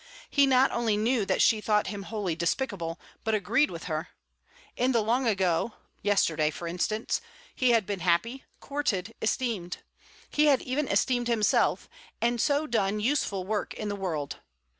He 0.31 0.47
not 0.47 0.71
only 0.71 0.97
knew 0.97 1.27
that 1.27 1.43
she 1.43 1.61
thought 1.61 1.85
him 1.85 2.01
wholly 2.01 2.35
despicable, 2.35 2.99
but 3.23 3.35
agreed 3.35 3.69
with 3.69 3.83
her. 3.83 4.07
In 4.75 4.93
the 4.93 5.01
long 5.03 5.27
ago 5.27 5.73
(yesterday, 6.01 6.49
for 6.49 6.67
instance) 6.67 7.21
he 7.53 7.69
had 7.69 7.85
been 7.85 7.99
happy, 7.99 8.43
courted, 8.59 9.13
esteemed; 9.21 9.77
he 10.31 10.45
had 10.47 10.63
even 10.63 10.87
esteemed 10.87 11.27
himself, 11.27 11.87
and 12.19 12.41
so 12.41 12.65
done 12.65 12.99
useful 12.99 13.43
work 13.45 13.75
in 13.75 13.89
the 13.89 13.95
world. 13.95 14.37